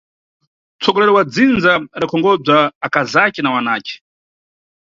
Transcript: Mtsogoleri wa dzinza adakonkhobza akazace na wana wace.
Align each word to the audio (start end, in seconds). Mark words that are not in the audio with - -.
Mtsogoleri 0.77 1.11
wa 1.15 1.23
dzinza 1.31 1.73
adakonkhobza 1.95 2.57
akazace 2.85 3.39
na 3.41 3.51
wana 3.55 3.71
wace. 3.73 3.95